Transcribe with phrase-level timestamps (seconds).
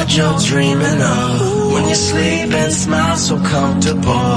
[0.00, 1.72] what you're dreaming of.
[1.72, 4.30] When you sleep and smile so comfortable.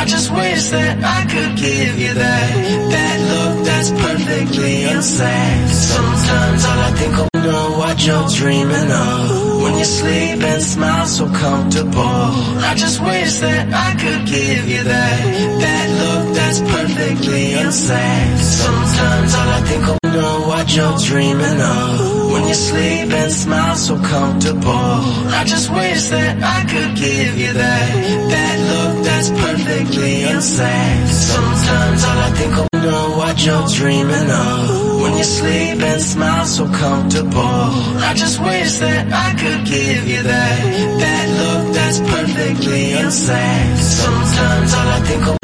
[0.00, 2.50] I just wish that I could give you that.
[2.94, 9.62] That look that's perfectly insane Sometimes all I think of know what you're dreaming of.
[9.62, 12.20] When you sleep and smile so comfortable.
[12.70, 15.20] I just wish that I could give you that.
[15.64, 22.19] That look that's perfectly insane Sometimes all I think of know what you're dreaming of
[22.32, 24.94] When you sleep and smile so comfortable.
[25.40, 27.90] I just wish that I could give you that
[28.32, 35.00] That look that's perfectly unsaid Sometimes all I think of know what you're dreaming of.
[35.02, 37.66] When you sleep and smile so comfortable.
[38.08, 40.60] I just wish that I could give you that
[41.02, 45.39] That look that's perfectly unsaid Sometimes all I think of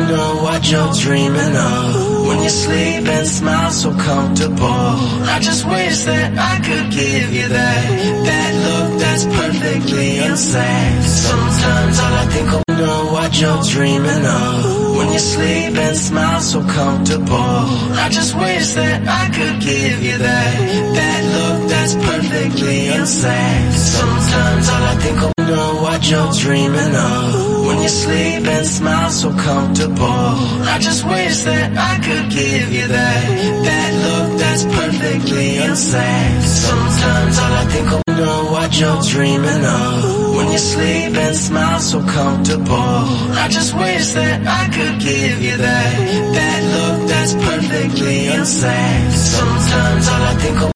[0.57, 2.27] what you're dreaming of.
[2.27, 4.89] When you sleep and smile so comfortable.
[5.35, 7.85] I just wish that I could give you that.
[8.29, 14.97] That look that's perfectly insane Sometimes all I think of know what you're dreaming of.
[14.97, 17.61] When you sleep and smile so comfortable.
[18.05, 20.55] I just wish that I could give you that.
[20.97, 27.56] That look that's perfectly insane Sometimes all I think of know what you're dreaming of
[27.67, 30.31] When you sleep and smile so comfortable.
[30.73, 33.27] I just wish that I could give you that
[33.67, 36.43] That look that's perfectly unsaid.
[36.43, 40.37] Sometimes all I think of know what you're dreaming of.
[40.37, 43.03] When you sleep and smile so comfortable
[43.43, 45.93] I just wish that I could give you that
[46.37, 49.13] That look that's perfectly unsaid.
[49.13, 50.76] Sometimes all I think of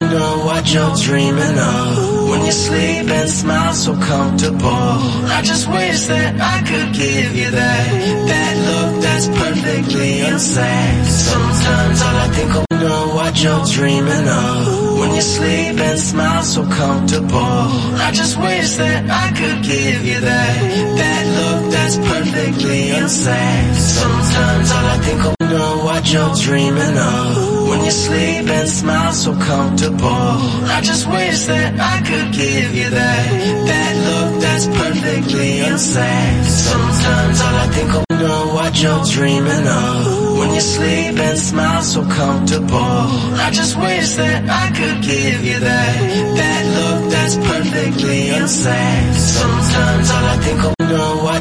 [0.60, 2.28] what you're dreaming of.
[2.28, 4.92] When you sleep and smile so comfortable.
[5.36, 7.86] I just wish that I could give you that.
[8.30, 14.98] That look that's perfectly insane Sometimes all I think of know what you're dreaming of.
[14.98, 17.64] When you sleep and smile so comfortable.
[18.06, 20.56] I just wish that I could give you that.
[21.00, 27.59] That look that's perfectly insane Sometimes all I think of know what you're dreaming of
[27.70, 30.34] When you sleep and smile so comfortable.
[30.76, 33.26] I just wish that I could give you that
[33.70, 36.44] That look that's perfectly unsaid.
[36.44, 40.38] Sometimes all I think of know what you're dreaming of.
[40.38, 43.06] When you sleep and smile so comfortable
[43.46, 45.96] I just wish that I could give you that
[46.40, 49.14] That look that's perfectly unsaid.
[49.14, 50.79] Sometimes all I think of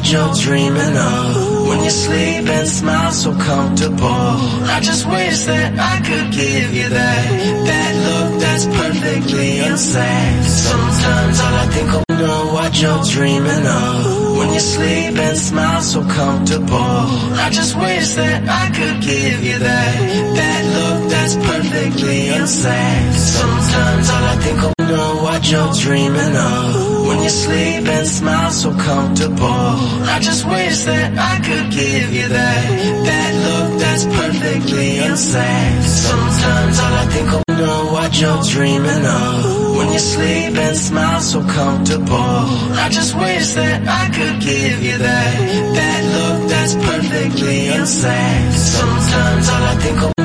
[0.00, 1.68] what you're dreaming of.
[1.68, 4.32] When you sleep and smile so comfortable.
[4.74, 7.24] I just wish that I could give you that.
[7.68, 14.36] That look that's perfectly unsaid Sometimes all I think of know what you're dreaming of.
[14.38, 17.04] When you sleep and smile so comfortable.
[17.44, 19.96] I just wish that I could give you that.
[20.38, 26.89] That look that's perfectly unsaid Sometimes all I think of know what you're dreaming of
[27.10, 29.74] When you sleep and smile so comfortable.
[30.14, 32.66] I just wish that I could give you that
[33.08, 35.82] That look that's perfectly unsaid.
[35.82, 39.76] Sometimes all I think of know what you're dreaming of.
[39.76, 42.46] When you sleep and smile so comfortable
[42.84, 45.34] I just wish that I could give you that
[45.78, 48.52] That look that's perfectly unsaid.
[48.52, 50.19] Sometimes all I think of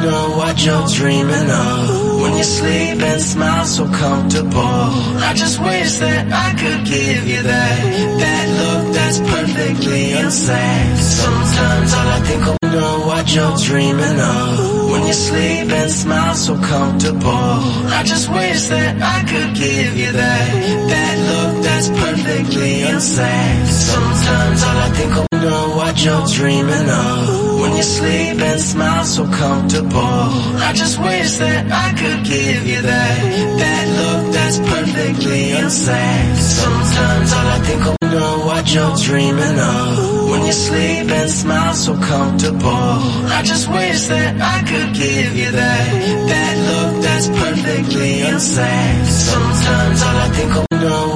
[0.46, 2.22] what you're dreaming of.
[2.22, 4.86] When you sleep and smile so comfortable.
[5.30, 7.80] I just wish that I could give you that.
[8.22, 10.98] That look that's perfectly unsaid.
[10.98, 14.92] Sometimes all I think of know what you're dreaming of.
[14.92, 17.56] When you sleep and smile so comfortable.
[18.00, 20.48] I just wish that I could give you that.
[20.92, 23.68] That look that's perfectly unsaid.
[23.68, 29.06] Sometimes all I think of know what you're dreaming of When you sleep and smile
[29.06, 30.30] so comfortable.
[30.68, 33.22] I just wish that I could give you that
[33.62, 36.36] That look that's perfectly unsaid.
[36.38, 40.30] Sometimes all I think of know what you're dreaming of.
[40.30, 43.00] When you sleep and smile so comfortable
[43.38, 45.92] I just wish that I could give you that
[46.32, 49.06] That look that's perfectly unsaid.
[49.06, 50.65] Sometimes all I think of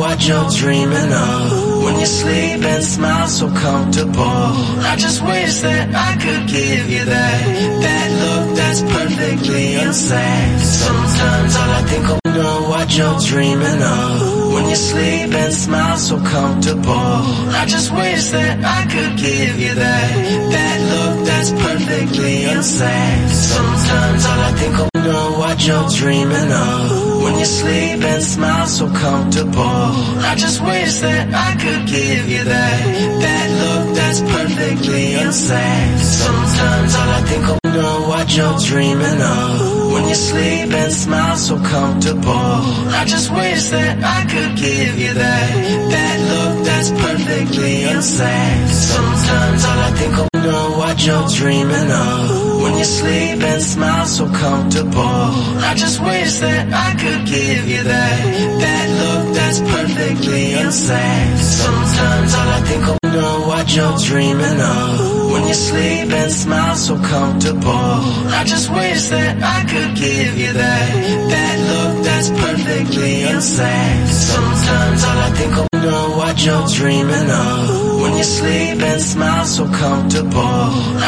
[0.10, 1.84] what you're dreaming of.
[1.84, 4.48] When you sleep and smile so comfortable.
[4.92, 7.42] I just wish that I could give you that.
[7.86, 14.54] That look that's perfectly insane Sometimes all I think of know what you're dreaming of.
[14.54, 17.10] When you sleep and smile so comfortable.
[17.62, 20.12] I just wish that I could give you that.
[20.56, 27.24] That look that's perfectly insane Sometimes all I think of know what you're dreaming of.
[27.24, 29.88] When you sleep and smile so comfortable.
[30.32, 32.80] I just wish that I could give you that.
[33.24, 36.00] That look that's perfectly unsaid.
[36.00, 39.94] Sometimes all I think of know what you're dreaming of.
[39.94, 42.56] When you sleep and smile so comfortable.
[43.00, 45.50] I just wish that I could give you that.
[45.94, 46.10] That
[48.00, 48.70] and sad.
[48.70, 50.29] Sometimes all I think of
[50.90, 52.62] what you're dreaming of.
[52.64, 55.20] When you sleep and smile so comfortable.
[55.70, 58.20] I just wish that I could give you that.
[58.64, 61.38] That look that's perfectly unsad.
[61.38, 65.32] Sometimes all I think of know what you're dreaming of.
[65.32, 67.90] When you sleep and smile so comfortable.
[68.40, 70.90] I just wish that I could give you that.
[71.34, 74.08] That look that's perfectly unsad.
[74.08, 77.89] Sometimes all I think of know what you're dreaming of.
[78.02, 80.60] When you sleep and smile so comfortable.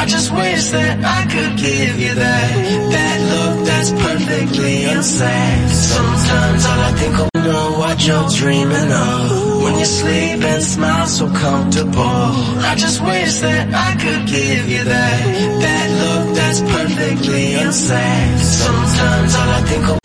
[0.02, 2.52] I just wish that I could give you that.
[2.94, 5.70] That look that's perfectly unsad.
[5.70, 9.64] Sometimes all I think of know what you're dreaming of.
[9.64, 12.28] When you sleep and smile so comfortable.
[12.70, 15.20] I just wish that I could give you that.
[15.64, 18.38] That look that's perfectly unsad.
[18.40, 20.01] Sometimes all I think of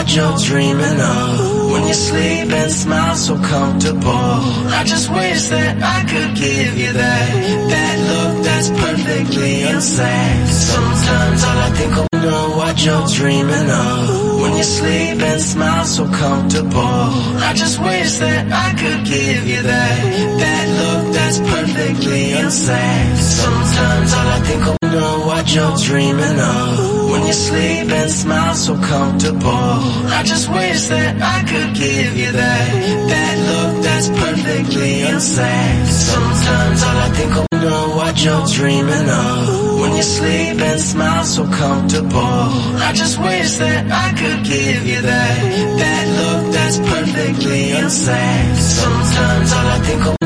[0.00, 1.70] what you're dreaming of.
[1.72, 4.30] When you sleep and smile so comfortable.
[4.78, 7.28] I just wish that I could give you that.
[7.72, 14.40] That look that's perfectly insane Sometimes all I think of know what you're dreaming of.
[14.40, 17.04] When you sleep and smile so comfortable.
[17.48, 20.00] I just wish that I could give you that.
[20.42, 26.99] That look that's perfectly insane Sometimes all I think of know what you're dreaming of.
[27.10, 29.74] When you sleep and smile so comfortable.
[30.18, 32.70] I just wish that I could give you that.
[33.10, 35.86] That look that's perfectly unsad.
[35.86, 39.80] Sometimes all I think of know what you're dreaming of.
[39.80, 42.44] When you sleep and smile so comfortable.
[42.88, 45.38] I just wish that I could give you that.
[45.80, 48.56] That look that's perfectly unsad.
[48.56, 50.19] Sometimes all I think of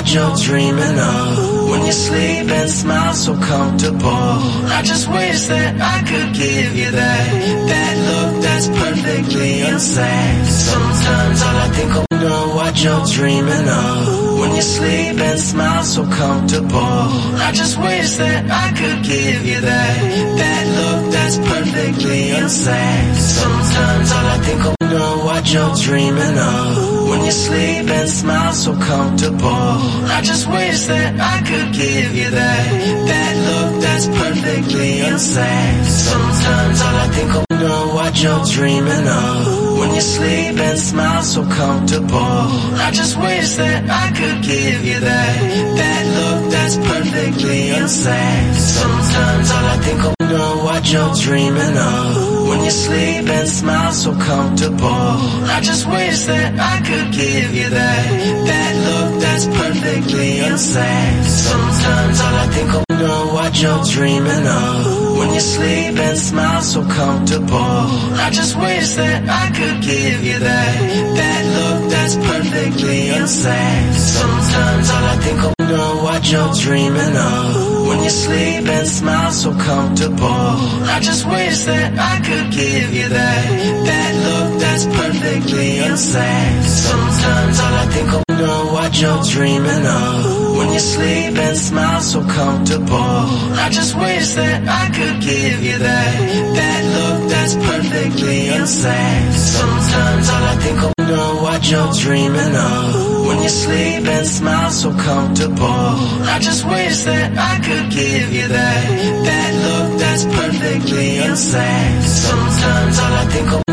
[0.00, 1.68] what you're dreaming of.
[1.70, 4.32] When you sleep and smile so comfortable.
[4.76, 7.26] I just wish that I could give you that.
[7.70, 14.38] That look that's perfectly insane Sometimes all I think of know what you're dreaming of.
[14.40, 17.04] When you sleep and smile so comfortable.
[17.46, 19.96] I just wish that I could give you that.
[20.40, 26.99] That look that's perfectly insane Sometimes all I think of know what you're dreaming of.
[27.10, 29.74] When you sleep and smile so comfortable.
[30.16, 32.66] I just wish that I could give you that.
[33.10, 35.84] That look that's perfectly unsad.
[35.84, 39.78] Sometimes all I think of know what you're dreaming of.
[39.78, 42.44] When you sleep and smile so comfortable.
[42.86, 45.36] I just wish that I could give you that.
[45.80, 48.54] That look that's perfectly unsad.
[48.54, 50.19] Sometimes all I think of
[50.80, 52.48] what you're dreaming of.
[52.48, 55.12] When you sleep and smile so comfortable.
[55.56, 58.06] I just wish that I could give you that.
[58.48, 61.24] That look that's perfectly unsad.
[61.24, 65.18] Sometimes all I think of know what you're dreaming of.
[65.18, 67.84] When you sleep and smile so comfortable.
[68.24, 70.76] I just wish that I could give you that.
[71.18, 73.92] That look that's perfectly unsad.
[73.92, 77.69] Sometimes all I think of know what you're dreaming of.
[77.90, 80.54] When you sleep and smile so comfortable.
[80.94, 83.46] I just wish that I could give you that.
[83.88, 86.62] That look that's perfectly unsad.
[86.62, 90.56] Sometimes all I think of know what you're dreaming of.
[90.56, 93.26] When you sleep and smile so comfortable.
[93.64, 96.14] I just wish that I could give you that.
[96.58, 99.32] That look that's perfectly unsad.
[99.32, 100.99] Sometimes all I think of
[101.50, 103.26] what you're dreaming of.
[103.26, 105.94] When you sleep and smile so comfortable.
[106.34, 108.84] I just wish that I could give you that.
[109.26, 112.02] That look that's perfectly unsad.
[112.02, 113.69] Sometimes all I think of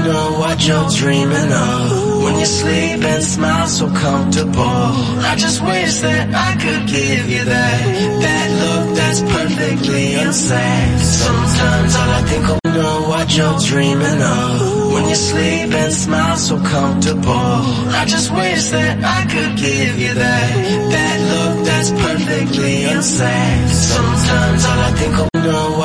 [0.57, 2.23] what you're dreaming of.
[2.23, 4.91] When you sleep and smile so comfortable.
[5.31, 7.83] I just wish that I could give you that.
[8.23, 10.97] That look that's perfectly unsad.
[10.99, 14.93] Sometimes all I think of know what you're dreaming of.
[14.93, 17.61] When you sleep and smile so comfortable.
[18.01, 20.53] I just wish that I could give you that.
[20.93, 23.67] That look that's perfectly unsad.
[23.69, 25.36] Sometimes all I think of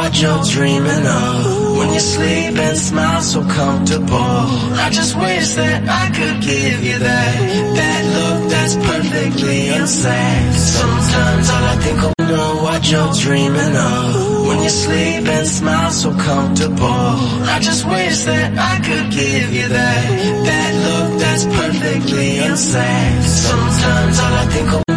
[0.02, 1.76] what you're dreaming of.
[1.78, 4.42] When you sleep and smile so comfortable.
[4.86, 7.34] I just wish that I could give you that.
[7.78, 14.46] That look that's perfectly insane Sometimes all I think of know what you're dreaming of.
[14.48, 17.12] When you sleep and smile so comfortable.
[17.54, 20.04] I just wish that I could give you that.
[20.48, 24.91] That look that's perfectly insane Sometimes all I think of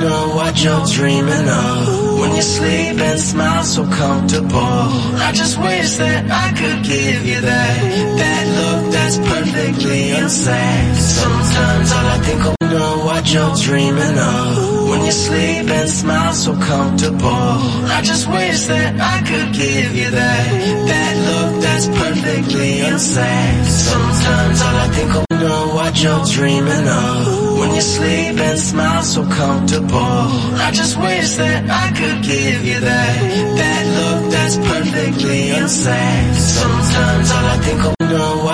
[0.55, 2.19] what you're dreaming of.
[2.19, 4.57] When you sleep and smile so comfortable.
[4.57, 7.81] I just wish that I could give you that.
[8.17, 14.74] That look that's perfectly insane Sometimes all I think of know what you're dreaming of.
[14.89, 17.55] When you sleep and smile so comfortable.
[17.97, 20.45] I just wish that I could give you that,
[20.89, 23.65] that look that's perfectly insane.
[23.65, 27.59] Sometimes all I think of know what you're dreaming of.
[27.59, 30.21] When you sleep and smile so comfortable.
[30.67, 33.15] I just wish that I could give you that,
[33.59, 36.33] that look that's perfectly insane.
[36.33, 37.94] Sometimes all I think of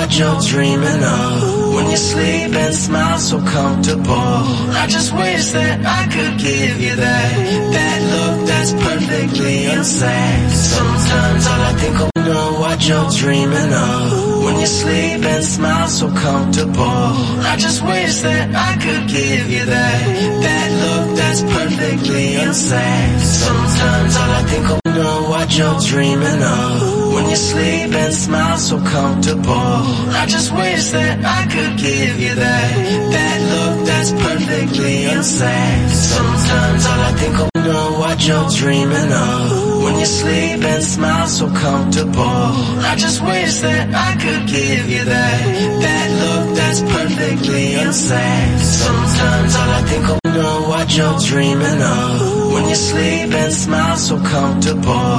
[0.01, 1.73] what you're dreaming of.
[1.75, 4.39] When you sleep and smile so comfortable.
[4.81, 7.31] I just wish that I could give you that,
[7.75, 10.49] that look that's perfectly unsaid.
[10.49, 14.43] Sometimes all I think of know what you're dreaming of.
[14.45, 17.01] When you sleep and smile so comfortable.
[17.51, 20.01] I just wish that I could give you that,
[20.45, 23.19] that look that's perfectly unsaid.
[23.19, 24.80] Sometimes all I think of
[25.51, 27.13] what you're dreaming of.
[27.13, 29.71] When you sleep and smile so comfortable.
[30.21, 32.71] I just wish that I could give you that,
[33.11, 39.83] that look that's perfectly insane Sometimes all I think of know what you're dreaming of.
[39.83, 42.47] When you sleep and smile so comfortable.
[42.91, 45.41] I just wish that I could give you that,
[45.83, 50.20] that look that's perfectly insane Sometimes all I think of
[50.81, 52.53] what you're dreaming of.
[52.53, 55.11] When you sleep and smile so comfortable.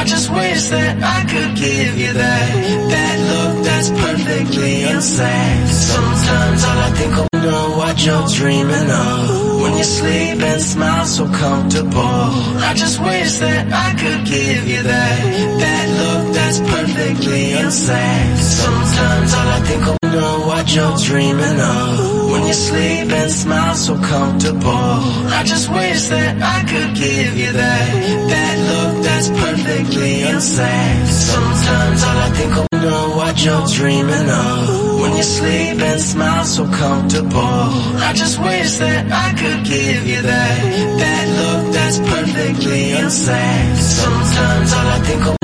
[0.00, 2.48] I just wish that I could give you that,
[2.92, 9.60] that look that's perfectly insane Sometimes all I think of know what you're dreaming of.
[9.62, 12.24] When you sleep and smile so comfortable.
[12.68, 15.20] I just wish that I could give you that,
[15.62, 22.19] that look that's perfectly insane Sometimes all I think of know what you're dreaming of.
[22.30, 24.94] When you sleep and smile so comfortable.
[25.38, 27.90] I just wish that I could give you that,
[28.32, 31.06] that look that's perfectly unsaid.
[31.06, 35.00] Sometimes all I think of know what you're dreaming of.
[35.00, 37.64] When you sleep and smile so comfortable.
[38.08, 40.60] I just wish that I could give you that,
[41.00, 43.76] that look that's perfectly unsaid.
[43.76, 45.39] Sometimes all I think of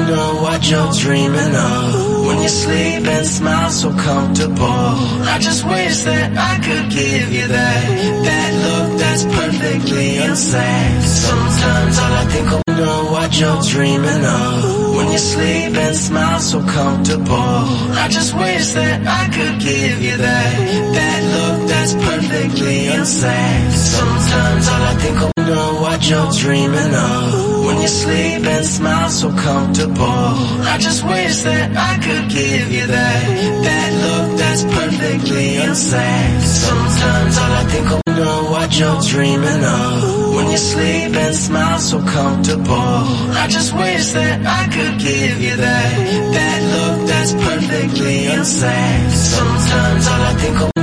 [0.56, 2.26] what you're dreaming of.
[2.26, 4.88] When you sleep and smile so comfortable.
[5.34, 7.84] I just wish that I could give you that,
[8.26, 14.96] that look that's perfectly insane Sometimes all I think of know what you're dreaming of.
[14.96, 17.60] When you sleep and smile so comfortable.
[18.02, 20.52] I just wish that I could give you that,
[20.96, 27.55] that look that's perfectly insane Sometimes all I think of know what you're dreaming of.
[27.66, 30.30] When you sleep and smile so comfortable.
[30.72, 33.22] I just wish that I could give you that,
[33.66, 36.40] that look that's perfectly unsaid.
[36.42, 40.34] Sometimes all I think of know what you're dreaming of.
[40.36, 43.00] When you sleep and smile so comfortable.
[43.42, 45.92] I just wish that I could give you that,
[46.36, 49.10] that look that's perfectly unsaid.
[49.10, 50.75] Sometimes all I think of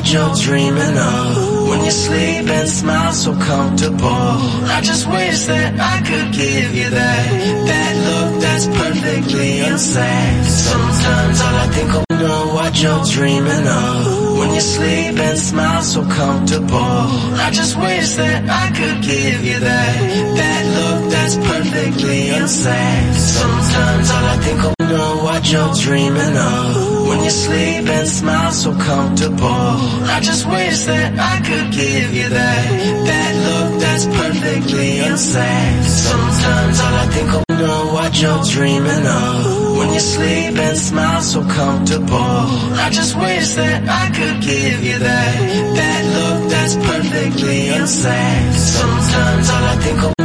[0.00, 1.68] what you're dreaming of.
[1.68, 4.32] When you sleep and smile so comfortable.
[4.76, 7.26] I just wish that I could give you that,
[7.68, 14.38] that look that's perfectly insane Sometimes all I think of know what you're dreaming of.
[14.38, 17.04] When you sleep and smile so comfortable.
[17.46, 19.96] I just wish that I could give you that,
[20.40, 26.99] that look that's perfectly insane Sometimes all I think of know what you're dreaming of.
[27.10, 29.74] When you sleep and smile so comfortable.
[30.16, 32.66] I just wish that I could give you that,
[33.08, 35.82] that look that's perfectly unsaid.
[35.82, 39.76] Sometimes all I think of know what you're dreaming of.
[39.76, 42.46] When you sleep and smile so comfortable.
[42.86, 45.34] I just wish that I could give you that,
[45.78, 48.52] that look that's perfectly unsaid.
[48.54, 50.19] Sometimes all I think of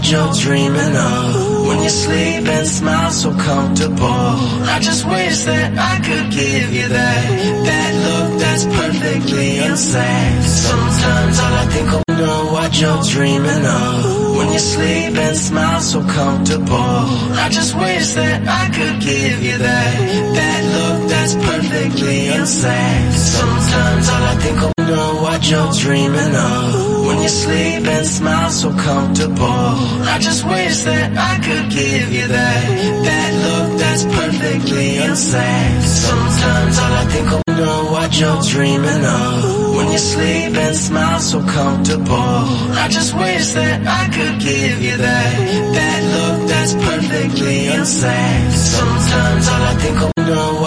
[0.00, 1.66] what you're dreaming of.
[1.66, 4.34] When you sleep and smile so comfortable.
[4.74, 7.26] I just wish that I could give you that,
[7.68, 10.42] that look that's perfectly unsaid.
[10.42, 14.36] Sometimes all I think of know what you're dreaming of.
[14.36, 17.04] When you sleep and smile so comfortable.
[17.44, 19.96] I just wish that I could give you that,
[20.36, 23.12] that look that's perfectly unsaid.
[23.12, 26.89] Sometimes all I think of know what you're dreaming of.
[27.10, 29.74] When you sleep and smile so comfortable.
[30.14, 32.66] I just wish that I could give you that,
[33.06, 35.80] that look that's perfectly insane.
[35.82, 39.74] Sometimes all I think of know what you're dreaming of.
[39.74, 42.44] When you sleep and smile so comfortable.
[42.78, 45.34] I just wish that I could give you that,
[45.74, 48.50] that look that's perfectly insane.
[48.52, 50.19] Sometimes all I think of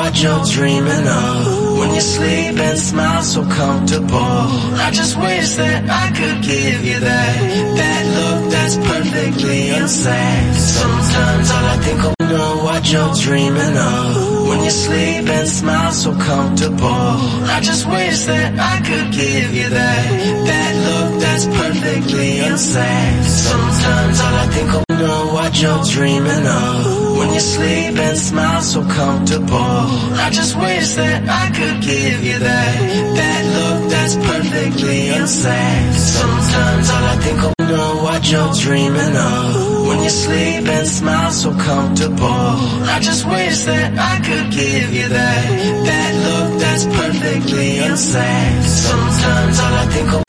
[0.03, 1.77] what you're dreaming of.
[1.79, 4.43] When you sleep and smile so comfortable.
[4.87, 7.35] I just wish that I could give you that,
[7.79, 10.53] that look that's perfectly unsaid.
[10.55, 14.47] Sometimes all I think of know what you're dreaming of.
[14.49, 17.13] When you sleep and smile so comfortable.
[17.55, 20.05] I just wish that I could give you that,
[20.49, 23.23] that look that's perfectly insane.
[23.23, 27.02] Sometimes all I think of know what you're dreaming of.
[27.17, 29.83] When you sleep and smile so comfortable.
[30.25, 32.75] I just wish that I could give you that.
[33.19, 35.93] That look that's perfectly insane.
[35.93, 39.87] Sometimes all I think of know what you're dreaming of.
[39.87, 42.51] When you sleep and smile so comfortable.
[42.95, 45.45] I just wish that I could give you that.
[45.87, 48.63] That look that's perfectly insane.
[48.63, 50.22] Sometimes all I think of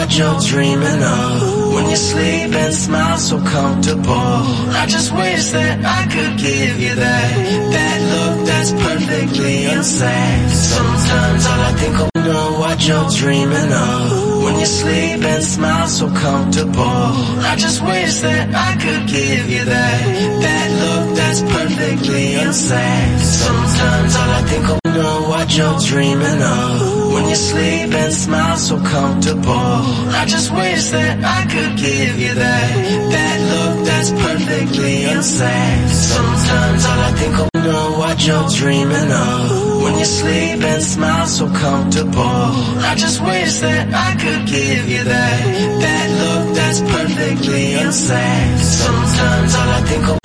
[0.00, 1.74] what you're dreaming of.
[1.74, 4.38] When you sleep and smile so comfortable.
[4.82, 7.30] I just wish that I could give you that.
[7.74, 10.48] That look that's perfectly insane.
[10.48, 14.42] Sometimes all I think of know what you're dreaming of.
[14.44, 17.06] When you sleep and smile so comfortable.
[17.52, 20.00] I just wish that I could give you that.
[20.44, 23.18] That look that's perfectly insane.
[23.18, 26.99] Sometimes all I think of know what you're dreaming of.
[27.14, 29.76] When you sleep and smile so comfortable.
[30.20, 32.70] I just wish that I could give you that.
[33.14, 35.88] That look that's perfectly insane.
[35.88, 39.82] Sometimes all I think of know what you're dreaming of.
[39.82, 42.46] When you sleep and smile so comfortable.
[42.90, 45.40] I just wish that I could give you that.
[45.84, 48.58] That look that's perfectly insane.
[48.58, 50.19] Sometimes all I think of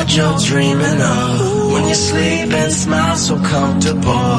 [0.00, 1.72] what you're dreaming of.
[1.72, 4.30] When you sleep and smile so comfortable.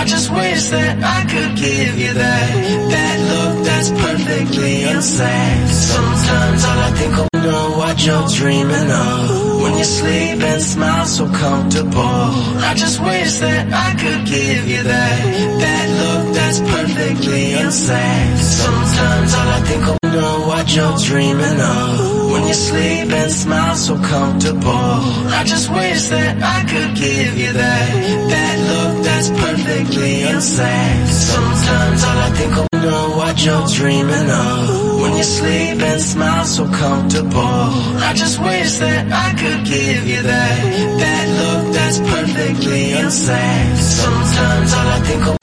[0.00, 2.50] I just wish that I could give you that.
[2.92, 5.66] That look that's perfectly insane.
[5.68, 9.60] Sometimes all I think of know what you're dreaming of.
[9.62, 12.24] When you sleep and smile so comfortable.
[12.68, 15.18] I just wish that I could give you that.
[15.62, 18.36] That look that's perfectly insane.
[18.38, 22.09] Sometimes all I think of know what you're dreaming of.
[22.30, 24.94] When you sleep and smile so comfortable.
[25.38, 27.90] I just wish that I could give you that.
[28.32, 31.06] That look that's perfectly insane.
[31.06, 35.00] Sometimes all I think of know what you're dreaming of.
[35.02, 37.66] When you sleep and smile so comfortable.
[38.08, 40.58] I just wish that I could give you that.
[41.02, 43.76] That look that's perfectly insane.
[43.76, 45.39] Sometimes all I think of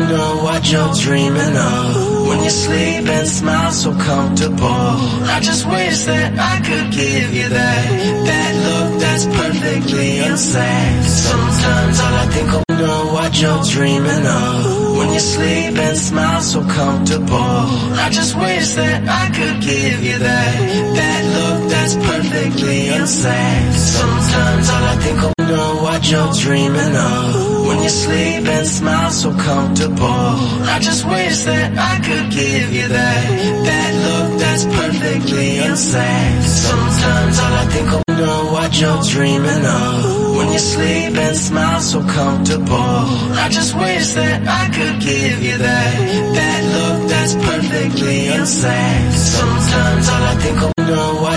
[0.57, 2.27] what you're dreaming of.
[2.27, 4.89] When you sleep and smile so comfortable.
[5.35, 7.85] I just wish that I could give you that.
[8.27, 11.03] That look that's perfectly insane.
[11.03, 14.98] Sometimes all I think of know what you're dreaming of.
[14.98, 17.61] When you sleep and smile so comfortable.
[18.05, 20.53] I just wish that I could give you that.
[20.98, 23.74] That look that's perfectly insane.
[23.74, 27.56] Sometimes all I think of know what you're dreaming of.
[27.68, 30.32] When you sleep and smile so comfortable.
[30.74, 33.24] I just wish that I could give you that.
[33.68, 36.42] That look that's perfectly insane.
[36.44, 40.36] Sometimes all I think of know what you're dreaming of.
[40.38, 43.01] When you sleep and smile so comfortable.
[43.44, 45.94] I just wish that I could give you that.
[46.38, 49.12] That look that's perfectly insane.
[49.12, 50.76] Sometimes all I think of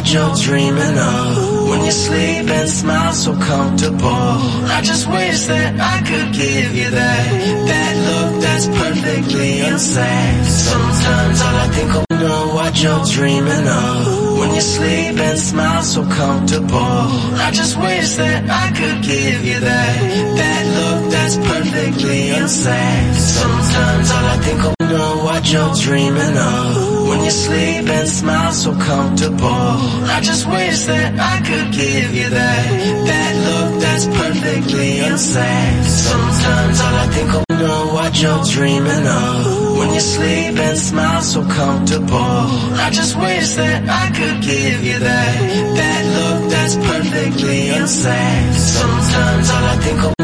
[0.00, 1.68] what you're dreaming of.
[1.68, 4.32] When you sleep and smile so comfortable.
[4.76, 7.26] I just wish that I could give you that.
[7.70, 10.44] That look that's perfectly insane.
[10.44, 14.38] Sometimes all I think of know what you're dreaming of.
[14.38, 17.04] When you sleep and smile so comfortable.
[17.46, 19.96] I just wish that I could give you that.
[20.40, 23.14] That look that's perfectly insane.
[23.14, 26.89] Sometimes all I think of know what you're dreaming of.
[27.10, 29.74] When you sleep and smile so comfortable.
[30.16, 32.66] I just wish that I could give you that.
[33.08, 35.82] That look that's perfectly insane.
[35.82, 39.78] Sometimes all I think of know what you're dreaming of.
[39.78, 42.46] When you sleep and smile so comfortable.
[42.86, 45.34] I just wish that I could give you that.
[45.78, 48.52] That look that's perfectly insane.
[48.52, 50.19] Sometimes all I think of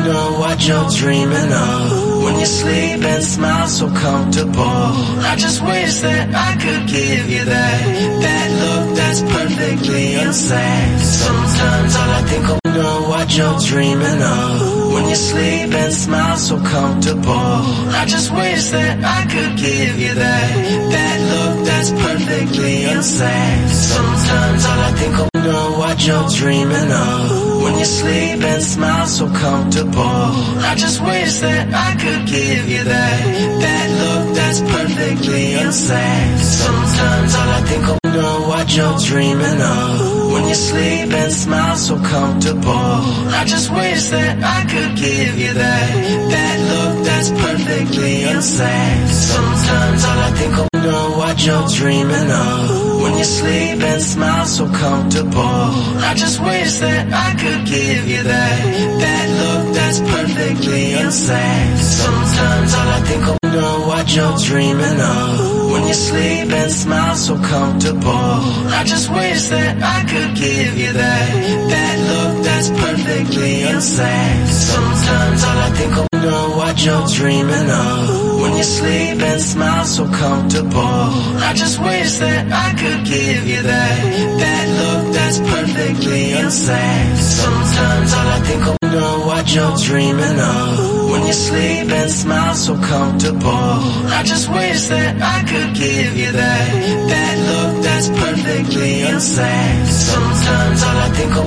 [0.57, 2.23] what you're dreaming of.
[2.25, 4.91] When you sleep and smile so comfortable.
[5.31, 7.83] I just wish that I could give you that.
[8.25, 10.99] That look that's perfectly insane.
[10.99, 14.93] Sometimes all I think of know what you're dreaming of.
[14.95, 17.61] When you sleep and smile so comfortable.
[18.01, 20.53] I just wish that I could give you that.
[20.95, 23.69] That look that's perfectly insane.
[23.69, 27.46] Sometimes all I think of know what you're dreaming of.
[27.67, 30.31] When you sleep and smile so comfortable.
[30.71, 33.21] I just wish that I could give you that.
[33.63, 36.39] That look that's perfectly insane.
[36.39, 40.33] Sometimes all I think of know what you're dreaming of.
[40.33, 43.03] When you sleep and smile so comfortable.
[43.41, 45.91] I just wish that I could give you that.
[46.35, 49.09] That look that's perfectly insane.
[49.09, 53.03] Sometimes all I think of know what you're dreaming of.
[53.03, 55.71] When you sleep and smile so comfortable.
[56.11, 58.61] I just wish that I could give you that.
[59.03, 61.77] That look that's perfectly insane.
[61.79, 67.17] Sometimes all I think of know what you're dreaming of When you sleep and smile
[67.17, 68.37] so comfortable
[68.81, 71.31] I just wish that I could give you that
[71.73, 74.47] That look that's perfectly insane.
[74.47, 79.85] Sometimes all I think of know what you're dreaming of When you sleep and smile
[79.85, 81.09] so comfortable
[81.49, 83.99] I just wish that I could give you that
[84.43, 87.17] That look that's perfectly insane.
[87.17, 92.55] Sometimes all I think of know what you're dreaming of When you sleep and smile
[92.55, 93.77] so comfortable
[94.19, 96.73] I just wish that I could give you that
[97.13, 99.87] That look that's perfectly insane.
[99.87, 101.46] Sometimes all I think of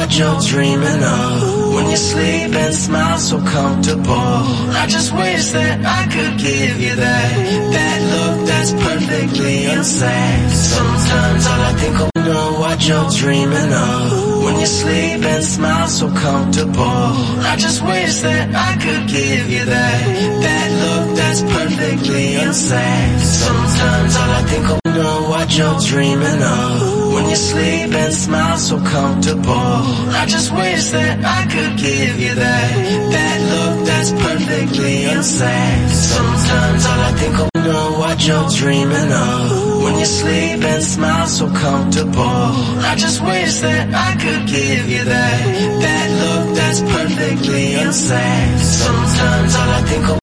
[0.00, 1.74] what you're dreaming of.
[1.74, 4.38] When you sleep and smile so comfortable.
[4.82, 7.32] I just wish that I could give you that.
[7.74, 10.50] That look that's perfectly unsaid.
[10.50, 14.44] Sometimes all I think of know what you're dreaming of.
[14.44, 17.06] When you sleep and smile so comfortable.
[17.52, 20.00] I just wish that I could give you that.
[20.44, 23.20] That look that's perfectly unsaid.
[23.20, 28.56] Sometimes all I think of know what you're dreaming of When you sleep and smile
[28.58, 29.78] so comfortable
[30.20, 32.70] I just wish that I could give you that
[33.14, 35.88] That look that's perfectly insane.
[35.88, 41.26] Sometimes all I think of know what you're dreaming of When you sleep and smile
[41.26, 42.46] so comfortable
[42.90, 45.44] I just wish that I could give you that
[45.84, 48.58] That look that's perfectly insane.
[48.58, 50.19] Sometimes all I think of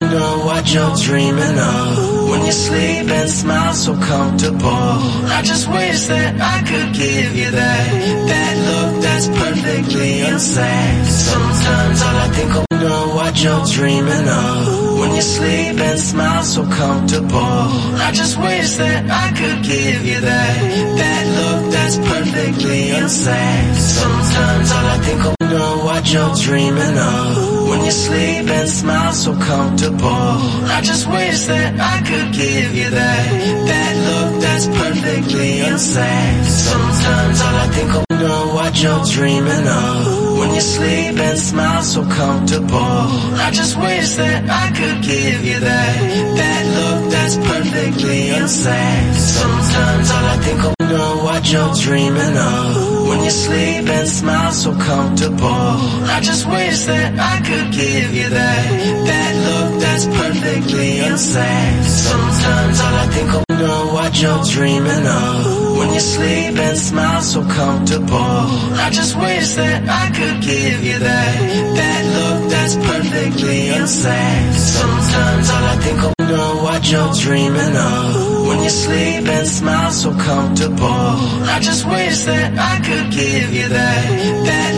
[0.58, 2.30] what you're dreaming of.
[2.30, 4.88] When you sleep and smile so comfortable.
[5.38, 7.88] I just wish that I could give you that.
[8.32, 15.00] That look that's perfectly insane Sometimes all I think of know what you're dreaming of.
[15.00, 17.58] When you sleep and smile so comfortable.
[18.08, 20.58] I just wish that I could give you that.
[21.02, 27.57] That look that's perfectly insane Sometimes all I think of know what you're dreaming of
[27.69, 30.32] When you sleep and smile so comfortable.
[30.75, 33.27] I just wish that I could give you that
[33.69, 40.38] That look that's perfectly unsaid Sometimes all I think of know what you're dreaming of.
[40.39, 43.03] When you sleep and smile so comfortable.
[43.45, 45.97] I just wish that I could give you that
[46.39, 50.77] That look that's perfectly unsaid Sometimes all I think of
[51.38, 53.08] what you're dreaming of.
[53.08, 55.67] When you sleep and smile so comfortable.
[56.15, 58.67] I just wish that I could give you that.
[59.10, 63.46] That look that's perfectly unsaid Sometimes all I think
[64.08, 65.78] what you're dreaming of.
[65.78, 68.39] When you sleep and smile so comfortable.
[68.86, 71.36] I just wish that I could give you that.
[71.78, 78.48] That look that's perfectly unsaid Sometimes all I think of know what you're dreaming of.
[78.48, 81.12] When you sleep and smile so comfortable.
[81.56, 84.08] I just wish that I could give you that.
[84.48, 84.77] That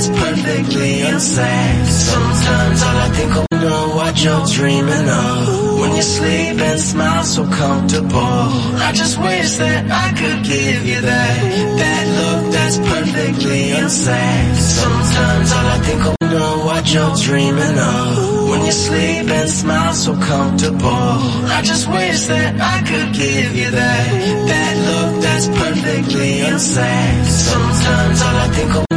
[0.00, 1.86] that's perfectly unsaid.
[1.86, 5.80] Sometimes all I think of know what you're dreaming of.
[5.80, 8.44] When you sleep and smile so comfortable.
[8.80, 11.36] I just wish that I could give you that.
[11.80, 14.56] That look that's perfectly unsaid.
[14.56, 18.48] Sometimes all I think of know what you're dreaming of.
[18.48, 21.12] When you sleep and smile so comfortable.
[21.56, 24.06] I just wish that I could give you that.
[24.50, 27.26] That look that's perfectly unsaid.
[27.26, 28.89] Sometimes all I think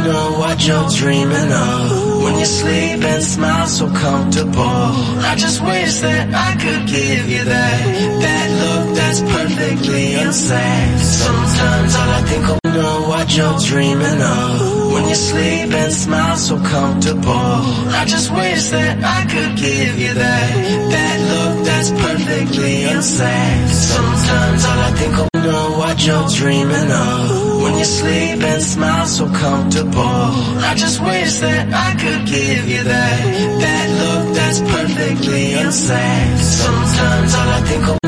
[0.54, 2.22] what you're dreaming of.
[2.22, 4.86] When you sleep and smile so comfortable.
[5.30, 7.80] I just wish that I could give you that.
[8.24, 14.83] That look that's perfectly insane Sometimes all I think of know what you're dreaming of
[14.94, 17.58] When you sleep and smile so comfortable.
[18.00, 20.50] I just wish that I could give you that
[20.94, 23.68] That look that's perfectly unsaid.
[23.68, 27.62] Sometimes all I think of know what you're dreaming of.
[27.62, 30.30] When you sleep and smile so comfortable
[30.70, 33.20] I just wish that I could give you that
[33.64, 36.38] That look that's perfectly unsaid.
[36.38, 38.03] Sometimes all I think of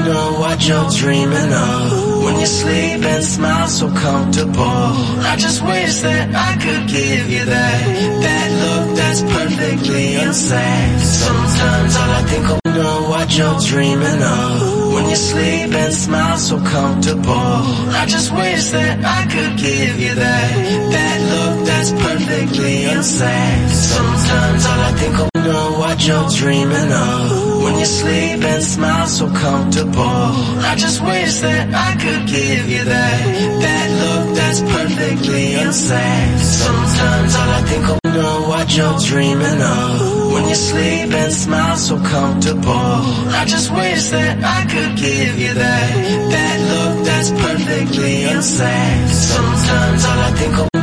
[0.56, 2.24] what you're dreaming of.
[2.24, 4.90] When you sleep and smile so comfortable.
[5.30, 7.82] I just wish that I could give you that.
[8.24, 14.92] That look that's perfectly unsaid Sometimes all I think of know what you're dreaming of.
[14.94, 17.60] When you sleep and smile so comfortable.
[18.00, 20.52] I just wish that I could give you that.
[20.94, 25.35] That look that's perfectly unsaid Sometimes all I think of
[25.96, 27.62] what you're dreaming of.
[27.62, 30.30] When you sleep and smile so comfortable.
[30.70, 33.22] I just wish that I could give you that.
[33.62, 40.32] That look that's perfectly unsaid Sometimes all I think of know what you're dreaming of.
[40.32, 43.00] When you sleep and smile so comfortable.
[43.40, 45.92] I just wish that I could give you that.
[46.32, 50.75] That look that's perfectly unsaid Sometimes all I think of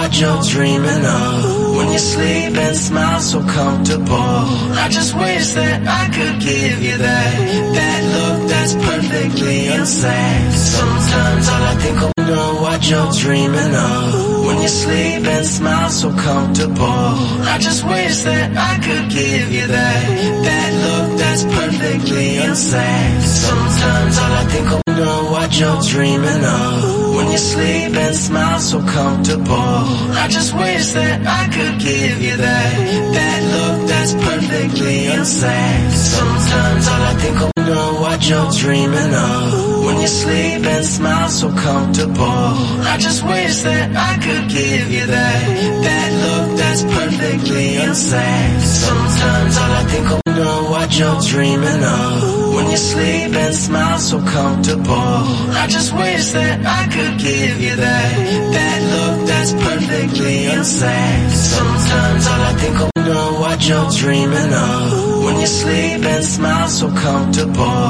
[0.00, 1.76] what you're dreaming of.
[1.76, 4.40] When you sleep and smile so comfortable.
[4.84, 7.32] I just wish that I could give you that.
[7.76, 10.52] That look that's perfectly unsaid.
[10.52, 14.46] Sometimes all I think of know what you're dreaming of.
[14.46, 17.12] When you sleep and smile so comfortable.
[17.54, 20.02] I just wish that I could give you that.
[20.46, 23.22] That look that's perfectly unsaid.
[23.22, 28.58] Sometimes all I think of know what you're dreaming of When you sleep and smile
[28.60, 29.84] so comfortable.
[30.22, 32.72] I just wish that I could give you that
[33.16, 35.92] That look that's perfectly unsaid.
[35.92, 39.84] Sometimes all I think of know what you're dreaming of.
[39.84, 42.54] When you sleep and smile so comfortable
[42.88, 45.44] I just wish that I could give you that
[45.84, 48.62] That look that's perfectly unsaid.
[48.62, 50.19] Sometimes all I think of
[50.80, 52.54] what you're dreaming of.
[52.54, 55.18] When you sleep and smile so comfortable.
[55.62, 58.12] I just wish that I could give you that.
[58.54, 65.24] That look that's perfectly insane Sometimes all I think of know what you're dreaming of.
[65.24, 67.80] When you sleep and smile so comfortable.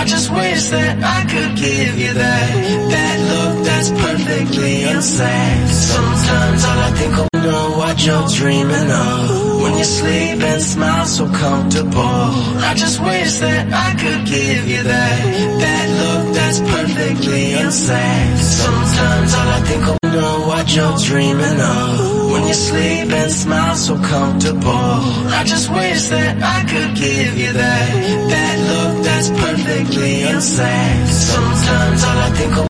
[0.00, 2.50] I just wish that I could give you that.
[2.94, 9.47] That look that's perfectly insane Sometimes all I think of know what you're dreaming of
[9.62, 12.28] When you sleep and smile so comfortable.
[12.70, 15.18] I just wish that I could give you that
[15.62, 18.38] That look that's perfectly unsaid.
[18.38, 22.30] Sometimes all I think of know what you're dreaming of.
[22.32, 24.94] When you sleep and smile so comfortable
[25.38, 27.92] I just wish that I could give you that
[28.32, 31.06] That look that's perfectly unsaid.
[31.08, 32.67] Sometimes all I think of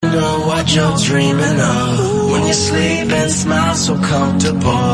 [0.59, 2.31] what you're dreaming of.
[2.33, 4.89] When you sleep and smile so comfortable.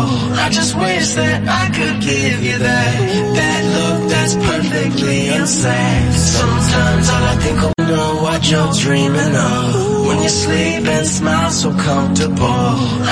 [0.45, 2.95] I just wish that I could give you that.
[3.39, 6.13] That look that's perfectly unsaid.
[6.13, 10.07] Sometimes all I think of know what you're dreaming of.
[10.07, 12.65] When you sleep and smile so comfortable.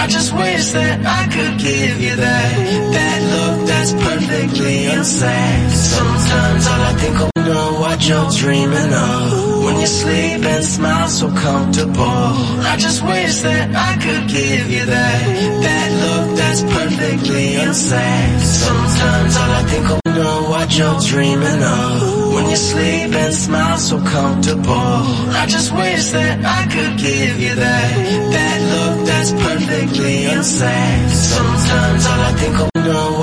[0.03, 2.53] I just wish that I could give you that.
[2.97, 5.71] That look that's perfectly unsaid.
[5.71, 11.09] Sometimes all I think of know what you're dreaming of When you sleep and smile
[11.09, 12.23] so comfortable.
[12.73, 15.23] I just wish that I could give you that
[15.65, 22.35] That look that's perfectly unsaid Sometimes all I think of know what you're dreaming of.
[22.35, 24.99] When you sleep and smile so comfortable.
[25.41, 27.95] I just wish that I could give you that
[28.35, 32.72] That look that's perfectly unsaid Sometimes all I think of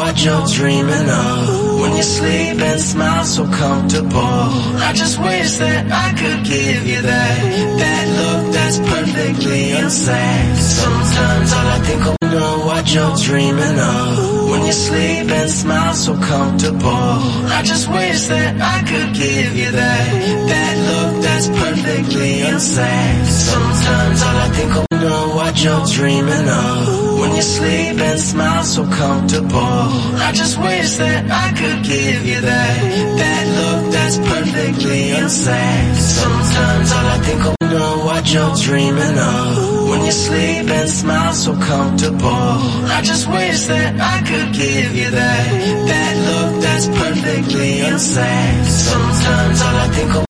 [0.10, 1.80] what you're dreaming of.
[1.82, 4.40] When you sleep and smile so comfortable.
[4.88, 7.38] I just wish that I could give you that.
[7.82, 14.50] That look that's perfectly insane Sometimes all I think of know what you're dreaming of.
[14.50, 17.14] When you sleep and smile so comfortable.
[17.58, 20.10] I just wish that I could give you that.
[20.52, 27.09] That look that's perfectly insane Sometimes all I think of know what you're dreaming of
[27.20, 29.84] When you sleep and smile so comfortable.
[30.28, 32.80] I just wish that I could give you that
[33.20, 39.90] That look that's perfectly unsaid Sometimes all I think of know what you're dreaming of.
[39.90, 42.56] When you sleep and smile so comfortable
[42.98, 45.50] I just wish that I could give you that
[45.90, 50.29] That look that's perfectly unsaid Sometimes all I think of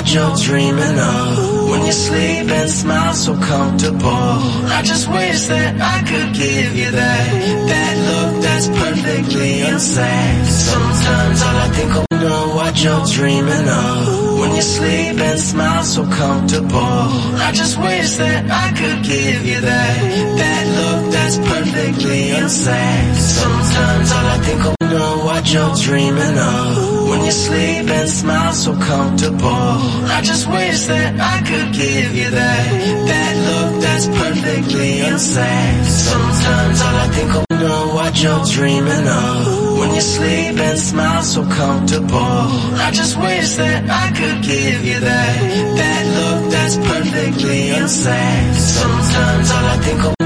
[0.00, 1.68] what you're dreaming of.
[1.68, 4.32] When you sleep and smile so comfortable.
[4.76, 7.26] I just wish that I could give you that.
[7.70, 14.38] That look that's perfectly insane Sometimes all I think of know what you're dreaming of.
[14.40, 17.04] When you sleep and smile so comfortable.
[17.46, 19.96] I just wish that I could give you that.
[20.40, 26.99] That look that's perfectly insane Sometimes all I think of know what you're dreaming of
[27.10, 29.74] When you sleep and smile so comfortable.
[30.16, 32.66] I just wish that I could give you that
[33.10, 35.84] That look that's perfectly unsaid.
[35.86, 39.78] Sometimes all I think of know what you're dreaming of.
[39.80, 42.46] When you sleep and smile so comfortable
[42.86, 45.36] I just wish that I could give you that
[45.80, 48.54] That look that's perfectly unsaid.
[48.54, 50.19] Sometimes all I think of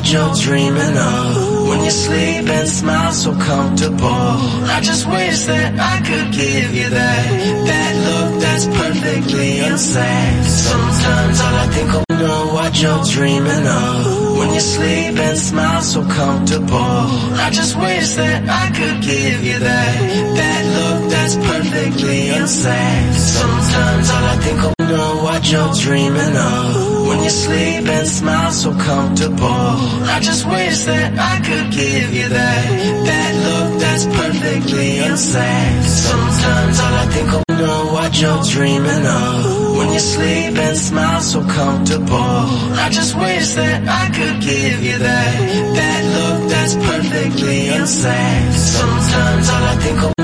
[0.00, 1.68] what you're dreaming of.
[1.68, 4.32] When you sleep and smile so comfortable.
[4.76, 7.26] I just wish that I could give you that.
[7.68, 10.44] That look that's perfectly unsaid.
[10.44, 14.38] Sometimes all I think of know what you're dreaming of.
[14.38, 17.04] When you sleep and smile so comfortable.
[17.46, 19.94] I just wish that I could give you that.
[20.38, 23.14] That look that's perfectly unsaid.
[23.14, 28.52] Sometimes all I think of know what you're dreaming of When you sleep and smile
[28.52, 29.74] so comfortable.
[30.14, 32.66] I just wish that I could give you that,
[33.08, 35.82] that look that's perfectly unsaid.
[35.82, 39.76] Sometimes all I think of know what you're dreaming of.
[39.76, 42.46] When you sleep and smile so comfortable.
[42.84, 45.34] I just wish that I could give you that,
[45.78, 48.52] that look that's perfectly unsaid.
[48.52, 50.19] Sometimes all I think of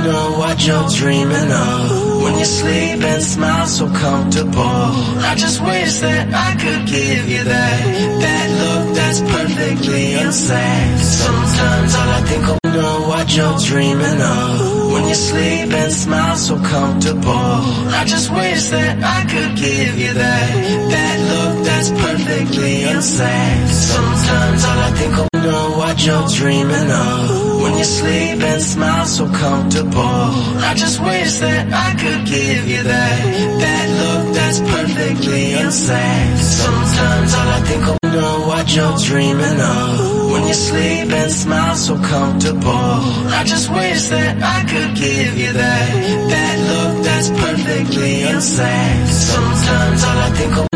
[0.46, 2.22] what you're dreaming of.
[2.22, 4.86] When you sleep and smile so comfortable.
[5.30, 7.80] I just wish that I could give you that,
[8.24, 14.92] that look that's perfectly insane Sometimes all I think of know what you're dreaming of.
[14.92, 17.60] When you sleep and smile so comfortable.
[18.00, 20.50] I just wish that I could give you that,
[20.92, 27.45] that look that's perfectly insane Sometimes all I think of know what you're dreaming of.
[27.66, 30.30] When you sleep and smile so comfortable.
[30.70, 33.22] I just wish that I could give you that,
[33.62, 36.36] that look that's perfectly insane.
[36.36, 40.30] Sometimes all I think of know what you're dreaming of.
[40.30, 43.00] When you sleep and smile so comfortable.
[43.34, 45.90] I just wish that I could give you that,
[46.30, 49.06] that look that's perfectly insane.
[49.08, 50.75] Sometimes all I think of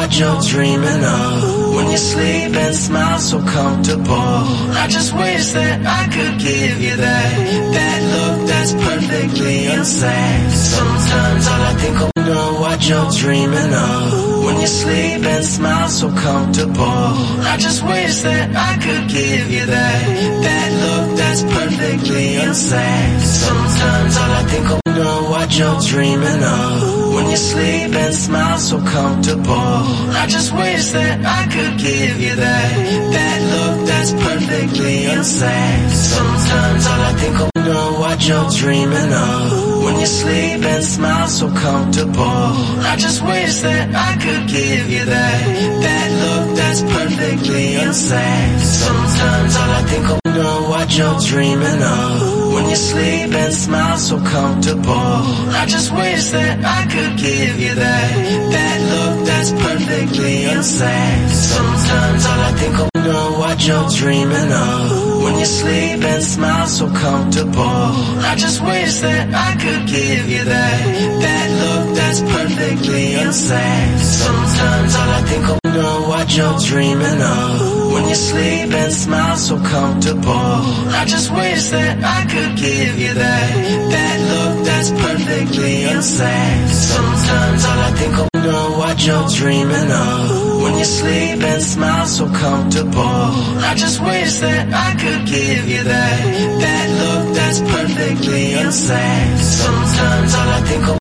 [0.00, 1.74] what you're dreaming of.
[1.74, 4.40] When you sleep and smile so comfortable.
[4.82, 7.32] I just wish that I could give you that,
[7.76, 10.50] that look that's perfectly unsaid.
[10.50, 14.44] Sometimes all I think of know what you're dreaming of.
[14.44, 17.10] When you sleep and smile so comfortable.
[17.52, 20.02] I just wish that I could give you that,
[20.46, 23.20] that look that's perfectly unsaid.
[23.20, 26.99] Sometimes all I think of know what you're dreaming of.
[27.14, 29.80] When you sleep and smile so comfortable.
[30.22, 32.70] I just wish that I could give you that,
[33.14, 35.90] that look that's perfectly insane.
[35.90, 39.84] Sometimes all I think of know what you're dreaming of.
[39.84, 42.46] When you sleep and smile so comfortable.
[42.92, 45.40] I just wish that I could give you that,
[45.84, 48.58] that look that's perfectly insane.
[48.58, 50.19] Sometimes all I think of
[50.80, 52.52] what you're dreaming of.
[52.54, 55.18] When you sleep and smile so comfortable.
[55.60, 58.10] I just wish that I could give you that,
[58.54, 61.28] that look that's perfectly unsaid.
[61.28, 65.22] Sometimes all I think of know what you're dreaming of.
[65.24, 67.80] When you sleep and smile so comfortable.
[68.30, 70.80] I just wish that I could give you that,
[71.24, 73.98] that look that's perfectly unsaid.
[73.98, 77.92] Sometimes all I think of know what you're dreaming of.
[77.92, 80.30] When you sleep and smile so comfortable.
[81.00, 83.50] I just wish that I could give you that,
[83.94, 90.62] that look that's perfectly insane Sometimes all I think of know what you're dreaming of.
[90.62, 93.26] When you sleep and smile so comfortable.
[93.70, 96.20] I just wish that I could give you that,
[96.62, 100.99] that look that's perfectly insane Sometimes all I think of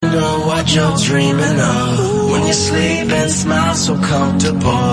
[0.60, 2.32] what you're dreaming of.
[2.32, 4.90] When you sleep and smile so comfortable.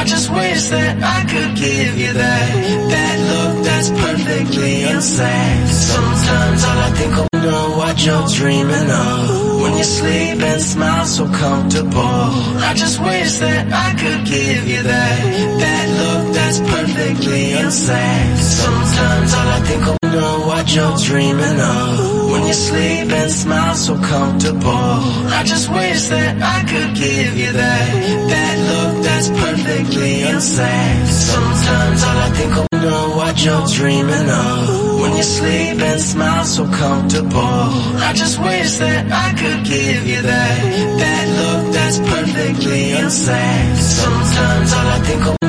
[0.00, 2.48] I just wish that I could give you that,
[2.92, 9.60] that look that's perfectly insane Sometimes all I think of know what you're dreaming of.
[9.62, 12.24] When you sleep and smile so comfortable.
[12.68, 15.20] I just wish that I could give you that,
[15.62, 22.19] that look that's perfectly insane Sometimes all I think of know what you're dreaming of.
[22.30, 24.94] When you sleep and smile so comfortable.
[25.38, 27.90] I just wish that I could give you that,
[28.32, 31.06] that look that's perfectly unsaid.
[31.06, 35.00] Sometimes all I think of know what you're dreaming of.
[35.00, 37.64] When you sleep and smile so comfortable.
[38.08, 40.60] I just wish that I could give you that,
[41.00, 43.76] that look that's perfectly unsaid.
[43.76, 45.39] Sometimes all I think of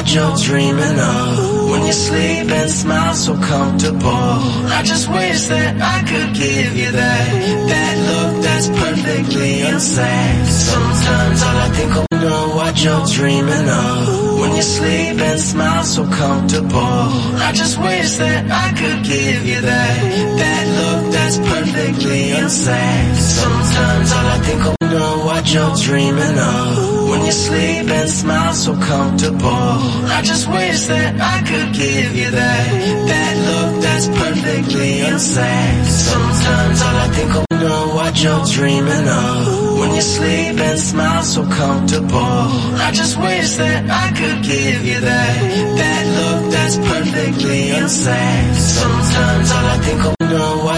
[0.00, 1.70] what you're dreaming of.
[1.70, 4.32] When you sleep and smile so comfortable.
[4.78, 7.28] I just wish that I could give you that,
[7.70, 14.40] that look that's perfectly insane Sometimes all I think of know what you're dreaming of.
[14.40, 17.04] When you sleep and smile so comfortable.
[17.46, 19.96] I just wish that I could give you that,
[20.40, 26.99] that look that's perfectly insane Sometimes all I think of know what you're dreaming of.
[27.10, 29.74] When you sleep and smile so comfortable.
[30.16, 32.66] I just wish that I could give you that,
[33.10, 35.86] that look that's perfectly unsaid.
[35.86, 39.78] Sometimes all I think of know what you're dreaming of.
[39.80, 42.44] When you sleep and smile so comfortable.
[42.86, 45.36] I just wish that I could give you that,
[45.80, 48.54] that look that's perfectly unsaid.
[48.54, 50.19] Sometimes all I think of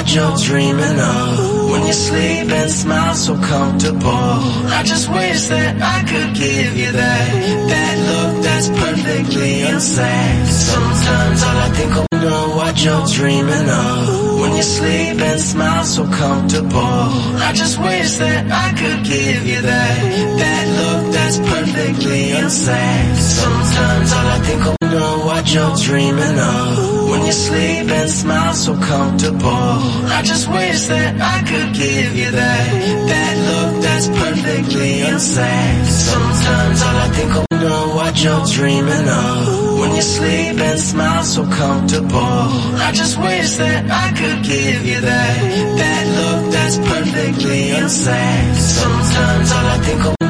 [0.03, 1.71] what you're dreaming of.
[1.71, 4.35] When you sleep and smile so comfortable.
[4.79, 7.29] I just wish that I could give you that,
[7.71, 14.41] that look that's perfectly insane Sometimes all I think of know what you're dreaming of.
[14.41, 17.07] When you sleep and smile so comfortable.
[17.49, 19.99] I just wish that I could give you that,
[20.43, 23.17] that look that's perfectly unsaid.
[23.17, 26.92] Sometimes all I think of know what you're dreaming of.
[27.13, 29.77] When you sleep and smile so comfortable.
[30.19, 32.67] I just wish that I could give you that.
[33.11, 35.85] That look that's perfectly unsaid.
[35.85, 39.79] Sometimes all I think of know what you're dreaming of.
[39.79, 42.49] When you sleep and smile so comfortable.
[42.89, 45.37] I just wish that I could give you that.
[45.81, 48.55] That look that's perfectly unsaid.
[48.57, 50.22] Sometimes all I think of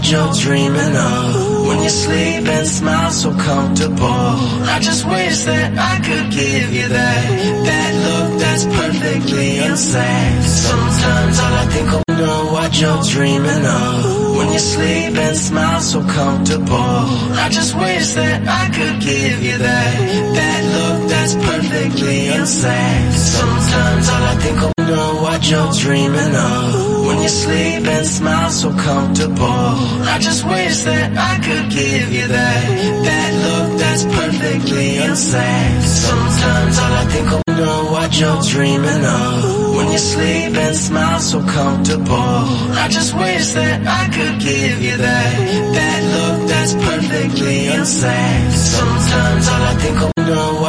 [0.00, 1.66] what you're dreaming of.
[1.66, 4.34] When you sleep and smile so comfortable.
[4.74, 7.26] I just wish that I could give you that.
[7.68, 10.42] That look that's perfectly unsaid.
[10.42, 14.36] Sometimes all I think of know what you're dreaming of.
[14.36, 17.04] When you sleep and smile so comfortable.
[17.44, 19.94] I just wish that I could give you that.
[20.36, 23.12] That look that's perfectly unsaid.
[23.12, 26.89] Sometimes all I think of know what you're dreaming of.
[27.10, 29.74] When you sleep and smile so comfortable.
[30.14, 32.62] I just wish that I could give you that.
[33.06, 35.80] That look that's perfectly insane.
[35.82, 39.74] Sometimes all I think of know what you're dreaming of.
[39.74, 42.44] When you sleep and smile so comfortable.
[42.78, 45.34] I just wish that I could give you that.
[45.76, 48.50] That look that's perfectly insane.
[48.52, 50.19] Sometimes all I think of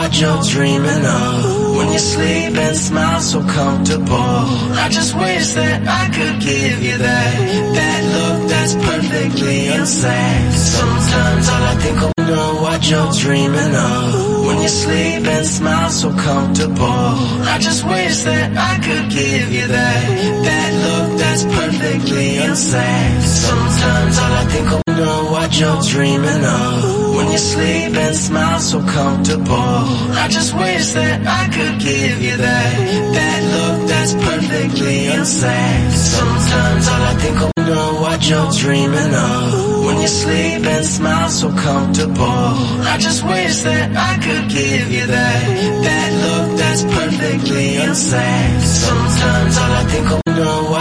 [0.01, 1.75] what you're dreaming of.
[1.77, 4.41] When you sleep and smile so comfortable.
[4.85, 7.33] I just wish that I could give you that.
[7.77, 10.51] That look that's perfectly unsaid.
[10.53, 14.45] Sometimes all I think of know what you're dreaming of.
[14.47, 17.11] When you sleep and smile so comfortable.
[17.53, 20.03] I just wish that I could give you that.
[20.47, 23.21] That look that's perfectly unsaid.
[23.21, 27.00] Sometimes all I think of know what you're dreaming of.
[27.15, 29.81] When you sleep and smile so comfortable.
[30.23, 32.73] I just wish that I could give you that.
[33.17, 35.91] That look that's perfectly insane.
[35.91, 39.85] Sometimes all I think of know what you're dreaming of.
[39.85, 42.49] When you sleep and smile so comfortable.
[42.93, 45.43] I just wish that I could give you that.
[45.85, 48.61] That look that's perfectly insane.
[48.61, 50.20] Sometimes all I think of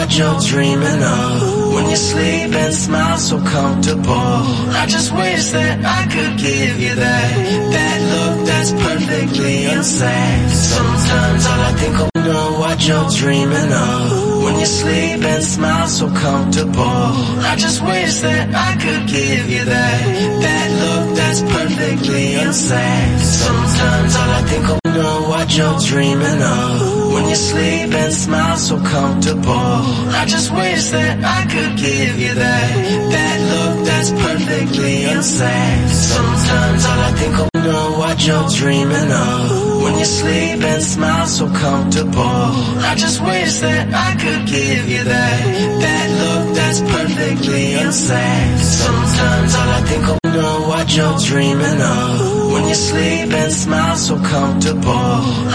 [0.01, 1.75] what you're dreaming of.
[1.75, 4.39] When you sleep and smile so comfortable.
[4.83, 7.31] I just wish that I could give you that.
[7.75, 10.51] That look that's perfectly unsaid.
[10.51, 14.43] Sometimes all I think of know what you're dreaming of.
[14.45, 17.01] When you sleep and smile so comfortable.
[17.53, 20.01] I just wish that I could give you that.
[20.45, 23.19] That look that's perfectly unsaid.
[23.21, 27.00] Sometimes all I think of know what you're dreaming of.
[27.15, 29.77] When you sleep and smile so comfortable.
[30.21, 32.71] I just wish that I could give you that.
[33.15, 35.89] That look that's perfectly insane.
[35.89, 39.83] Sometimes all I think of know what you're dreaming of.
[39.83, 42.47] When you sleep and smile so comfortable.
[42.91, 45.41] I just wish that I could give you that.
[45.85, 48.59] That look that's perfectly insane.
[48.59, 50.20] Sometimes all I think of
[50.81, 52.53] what you're dreaming of.
[52.53, 55.11] When you sleep and smile so comfortable.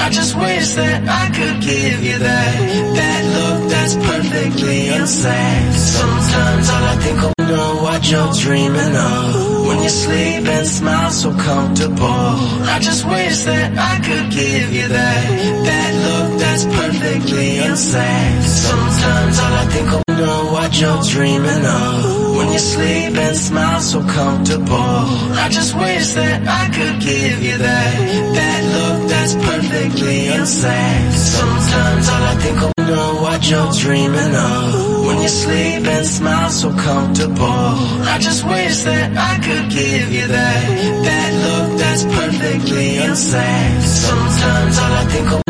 [0.05, 2.55] I just wish that I could give you that.
[2.97, 5.73] That look that's perfectly unsaid.
[5.73, 9.67] Sometimes all I think of know what you're dreaming of.
[9.67, 12.26] When you sleep and smile so comfortable.
[12.76, 15.23] I just wish that I could give you that.
[15.67, 18.43] That look that's perfectly unsaid.
[18.43, 22.36] Sometimes all I think of know what you're dreaming of.
[22.38, 24.95] When you sleep and smile so comfortable.
[25.43, 27.95] I just wish that I could give you that.
[28.38, 31.11] That look that's perfectly unsaid.
[31.13, 35.05] Sometimes all I think of know what you're dreaming of.
[35.05, 37.72] When you sleep and smile so comfortable.
[38.13, 40.66] I just wish that I could give you that.
[41.07, 43.82] That look that's perfectly unsaid.
[43.82, 45.45] Sometimes all I think of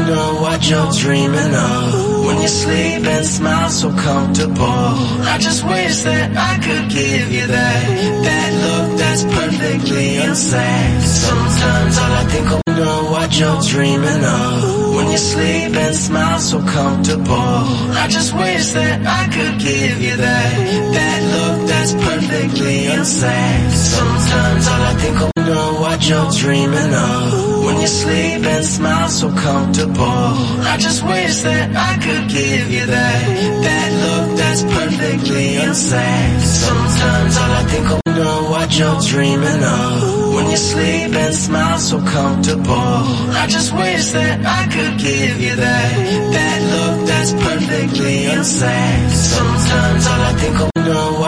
[0.56, 2.26] what you're dreaming of.
[2.26, 4.88] When you sleep and smile so comfortable.
[5.34, 7.84] I just wish that I could give you that.
[8.26, 14.96] That look that's perfectly insane Sometimes all I think of know what you're dreaming of.
[14.96, 17.60] When you sleep and smile so comfortable.
[18.04, 20.52] I just wish that I could give you that.
[20.96, 27.55] That look that's perfectly insane Sometimes all I think of know what you're dreaming of.
[27.66, 30.30] When you sleep and smile so comfortable.
[30.72, 33.22] I just wish that I could give you that.
[33.66, 36.42] That look that's perfectly unsaid.
[36.42, 40.34] Sometimes all I think of know what you're dreaming of.
[40.36, 43.00] When you sleep and smile so comfortable.
[43.42, 45.92] I just wish that I could give you that.
[46.36, 49.10] That look that's perfectly unsaid.
[49.10, 50.75] Sometimes all I think of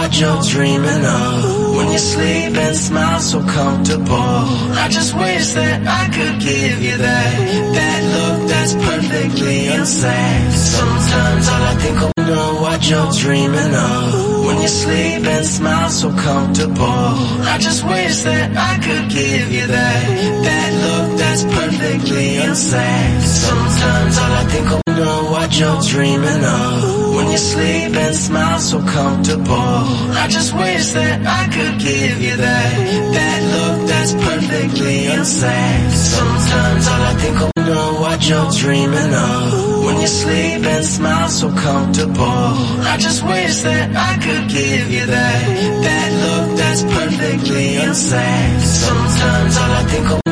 [0.08, 1.76] what you're dreaming of.
[1.76, 4.40] When you sleep and smile so comfortable.
[4.84, 7.34] I just wish that I could give you that.
[7.76, 14.46] That look that's perfectly insane Sometimes all I think of know what you're dreaming of
[14.46, 17.12] When you sleep and smile so comfortable
[17.54, 20.04] I just wish that I could give you that
[20.48, 26.97] That look that's perfectly insane Sometimes all I think of know what you're dreaming of
[27.18, 29.82] When you sleep and smile so comfortable.
[30.24, 32.74] I just wish that I could give you that
[33.16, 35.92] That look that's perfectly unsaid.
[35.92, 39.84] Sometimes all I think of know what you're dreaming of.
[39.86, 42.54] When you sleep and smile so comfortable
[42.94, 45.42] I just wish that I could give you that
[45.86, 48.62] That look that's perfectly unsaid.
[48.62, 50.27] Sometimes all I think of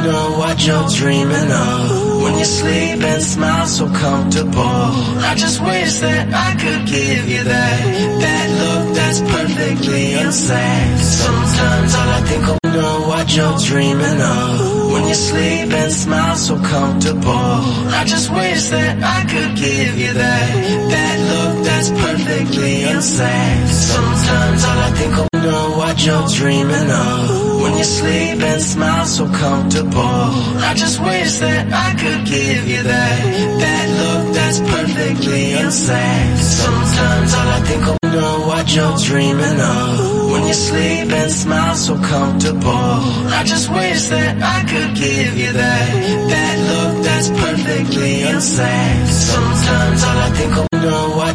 [0.55, 2.21] what you're dreaming of.
[2.21, 4.89] When you sleep and smile so comfortable.
[5.29, 7.81] I just wish that I could give you that.
[8.23, 10.97] That look that's perfectly unsaid.
[10.97, 14.91] Sometimes all I think of know what you're dreaming of.
[14.93, 17.59] When you sleep and smile so comfortable.
[17.99, 20.51] I just wish that I could give you that.
[20.93, 23.67] That look that's perfectly unsaid.
[23.67, 29.07] Sometimes all I think of know what you're dreaming of When you sleep and smile
[29.07, 30.29] so comfortable.
[30.69, 33.19] I just wish that I could give you that
[33.61, 36.37] That look that's perfectly unsaid.
[36.37, 40.31] Sometimes all I think of know what you're dreaming of.
[40.31, 43.01] When you sleep and smile so comfortable
[43.39, 45.89] I just wish that I could give you that
[46.29, 49.07] That look that's perfectly unsaid.
[49.07, 50.74] Sometimes all I think of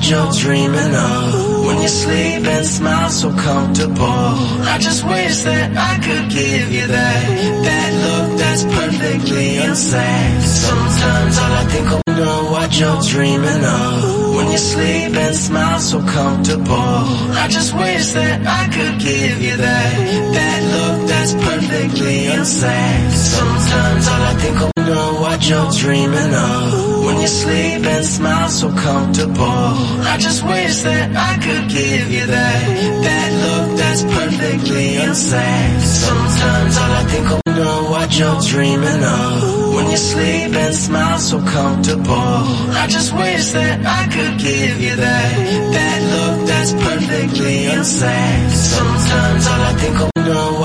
[0.00, 1.66] what you're dreaming of.
[1.66, 4.34] When you sleep and smile so comfortable.
[4.72, 7.26] I just wish that I could give you that.
[7.66, 10.42] That look that's perfectly unsaid.
[10.42, 14.34] Sometimes all I think of know what you're dreaming of.
[14.36, 17.04] When you sleep and smile so comfortable.
[17.44, 19.96] I just wish that I could give you that.
[20.36, 23.12] That look that's perfectly unsaid.
[23.12, 28.48] Sometimes all I think of know what you're dreaming of When you sleep and smile
[28.48, 29.74] so comfortable
[30.12, 32.66] I just wish that I could give you that
[33.06, 35.80] That look that's perfectly insane.
[35.80, 41.18] Sometimes all I think of know what you're dreaming of When you sleep and smile
[41.18, 42.40] so comfortable
[42.82, 45.36] I just wish that I could give you that
[45.76, 48.50] That look that's perfectly insane.
[48.50, 50.09] Sometimes all I think of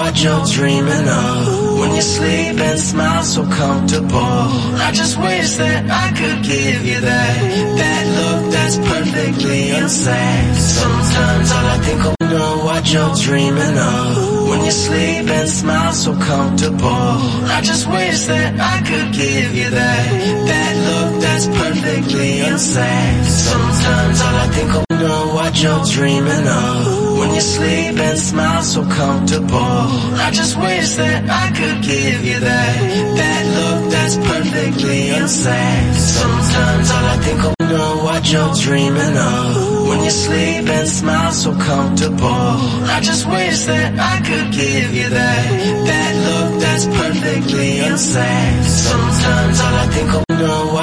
[0.05, 1.79] what you're dreaming of.
[1.79, 4.43] When you sleep and smile so comfortable.
[4.87, 7.37] I just wish that I could give you that.
[7.79, 10.55] That look that's perfectly unsaid.
[10.55, 14.49] Sometimes all I think of know what you're dreaming of.
[14.49, 17.11] When you sleep and smile so comfortable.
[17.57, 20.05] I just wish that I could give you that.
[20.49, 23.25] That look that's perfectly unsaid.
[23.25, 28.61] Sometimes all I think of know what you're dreaming of When you sleep and smile
[28.63, 29.83] so comfortable
[30.25, 32.75] I just wish that I could give you that
[33.19, 35.93] That look that's perfectly insane.
[35.93, 41.31] Sometimes all I think of know what you're dreaming of When you sleep and smile
[41.31, 42.51] so comfortable
[42.95, 45.49] I just wish that I could give you that
[45.89, 48.63] That look that's perfectly insane.
[48.63, 50.24] Sometimes all I think of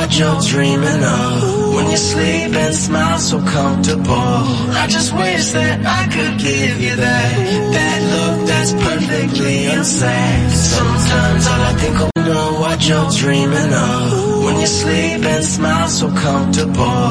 [0.02, 1.74] what you're dreaming of.
[1.74, 4.32] When you sleep and smile so comfortable.
[4.82, 7.32] I just wish that I could give you that.
[7.76, 14.44] That look that's perfectly insane Sometimes all I think of know what you're dreaming of.
[14.44, 17.02] When you sleep and smile so comfortable.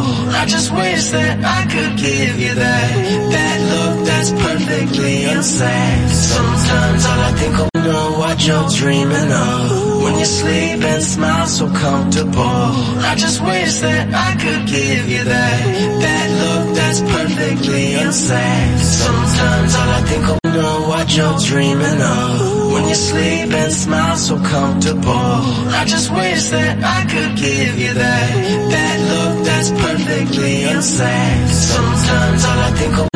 [0.41, 2.91] I just wish that I could give you that.
[3.35, 9.90] That look that's perfectly insane Sometimes all I think of know what you're dreaming of
[10.03, 12.65] When you sleep and smile so comfortable.
[13.09, 15.61] I just wish that I could give you that
[16.03, 22.71] That look that's perfectly unsaid Sometimes all I think of know what you're dreaming of.
[22.73, 25.37] When you sleep and smile so comfortable.
[25.79, 28.31] I just wish that I could give you that
[28.73, 33.10] That look that's perfectly unsaid Sometimes all I think of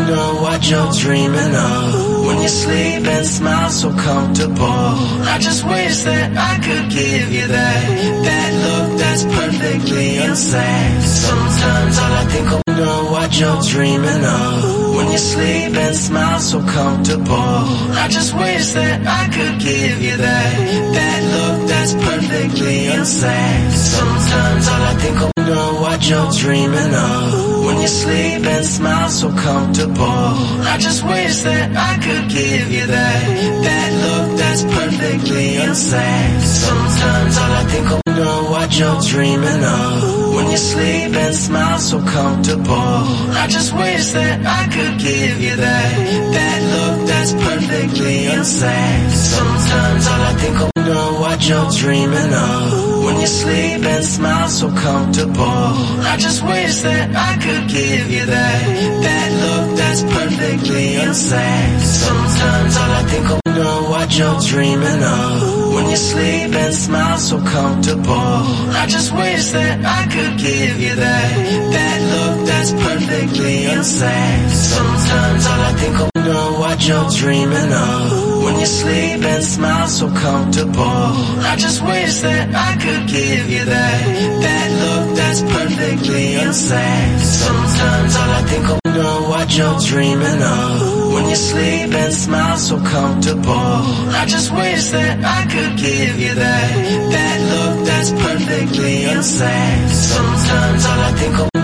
[0.55, 2.25] what you're dreaming of.
[2.25, 4.87] When you sleep and smile so comfortable.
[5.33, 7.83] I just wish that I could give you that.
[8.27, 14.95] That look that's perfectly insane Sometimes all I think of know what you're dreaming of.
[14.95, 17.59] When you sleep and smile so comfortable.
[18.03, 20.53] I just wish that I could give you that.
[20.95, 27.54] That look that's perfectly insane Sometimes all I think of know what you're dreaming of
[27.65, 30.29] When you sleep and smile so comfortable.
[30.71, 33.25] I just wish that I could give you that
[33.65, 36.41] That look that's perfectly unsaid.
[36.41, 40.35] Sometimes all I think of know what you're dreaming of.
[40.35, 43.01] When you sleep and smile so comfortable
[43.41, 45.91] I just wish that I could give you that
[46.35, 49.11] That look that's perfectly unsaid.
[49.11, 50.74] Sometimes all I think of
[51.35, 53.03] what you're dreaming of.
[53.03, 55.67] When you sleep and smile so comfortable.
[56.11, 58.61] I just wish that I could give you that.
[59.05, 65.73] That look that's perfectly insane Sometimes all I think of know what you're dreaming of.
[65.75, 68.39] When you sleep and smile so comfortable.
[68.81, 71.31] I just wish that I could give you that.
[71.75, 78.24] That look that's perfectly insane Sometimes all I think of know what you're dreaming of
[78.45, 81.09] When you sleep and smile so comfortable.
[81.51, 84.01] I just wish that I could give you that
[84.45, 87.19] That look that's perfectly unsaid.
[87.19, 91.13] Sometimes all I think of know what you're dreaming of.
[91.13, 93.81] When you sleep and smile so comfortable
[94.21, 96.71] I just wish that I could give you that
[97.15, 99.89] That look that's perfectly unsaid.
[99.89, 101.54] Sometimes all I think of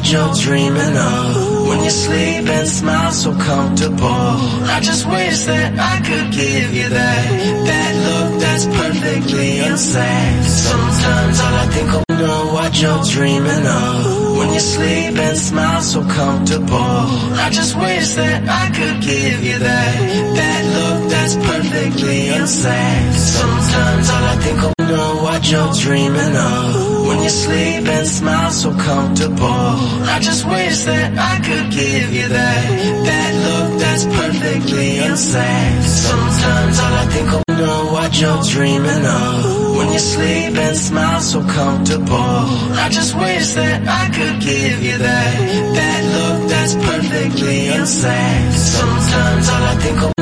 [0.00, 1.68] what you're dreaming of.
[1.68, 4.34] When you sleep and smile so comfortable.
[4.74, 7.24] I just wish that I could give you that.
[7.68, 14.36] That look that's perfectly unsaid Sometimes all I think of know what you're dreaming of.
[14.38, 17.04] When you sleep and smile so comfortable.
[17.44, 19.96] I just wish that I could give you that.
[20.38, 26.89] That look that's perfectly unsaid Sometimes all I think of know what you're dreaming of
[27.10, 29.74] When you sleep and smile so comfortable.
[30.14, 32.66] I just wish that I could give you that
[33.08, 35.82] That look that's perfectly unsaid.
[35.82, 39.76] Sometimes all I think of know what you're dreaming of.
[39.76, 42.46] When you sleep and smile so comfortable
[42.84, 45.34] I just wish that I could give you that
[45.78, 48.52] That look that's perfectly unsaid.
[48.52, 50.19] Sometimes all I think of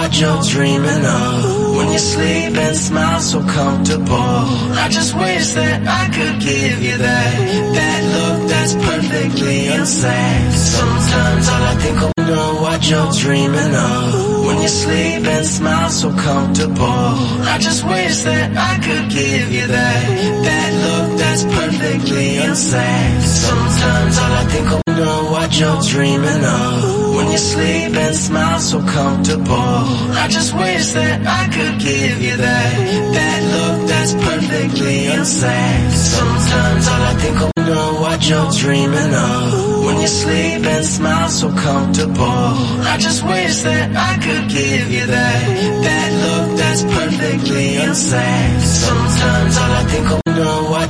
[0.00, 1.76] what you're dreaming of.
[1.76, 4.40] When you sleep and smile so comfortable.
[4.84, 7.32] I just wish that I could give you that.
[7.76, 10.52] That look that's perfectly unsaid.
[10.52, 14.46] Sometimes all I think of know what you're dreaming of.
[14.46, 17.12] When you sleep and smile so comfortable.
[17.54, 20.02] I just wish that I could give you that.
[20.46, 23.22] That look that's perfectly unsaid.
[23.22, 28.58] Sometimes all I think of know what you're dreaming of When you sleep and smile
[28.60, 29.84] so comfortable.
[30.22, 32.72] I just wish that I could give you that
[33.16, 35.92] That look that's perfectly unsaid.
[35.92, 39.84] Sometimes all I think of know what you're dreaming of.
[39.84, 42.56] When you sleep and smile so comfortable
[42.88, 45.44] I just wish that I could give you that
[45.84, 48.60] That look that's perfectly unsaid.
[48.62, 49.58] Sometimes